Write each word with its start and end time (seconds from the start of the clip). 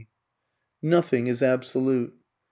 ]Nothing 0.95 1.27
is 1.27 1.43
absolute. 1.43 2.11